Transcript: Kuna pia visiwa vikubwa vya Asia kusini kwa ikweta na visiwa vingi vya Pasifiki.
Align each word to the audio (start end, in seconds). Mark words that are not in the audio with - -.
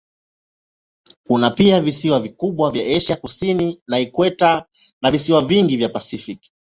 Kuna 1.27 1.49
pia 1.49 1.81
visiwa 1.81 2.19
vikubwa 2.19 2.71
vya 2.71 2.97
Asia 2.97 3.15
kusini 3.15 3.81
kwa 3.89 3.99
ikweta 3.99 4.65
na 5.01 5.11
visiwa 5.11 5.41
vingi 5.41 5.77
vya 5.77 5.89
Pasifiki. 5.89 6.51